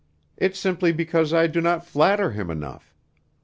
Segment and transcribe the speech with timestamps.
[0.35, 2.95] It's simply because I do not flatter him enough.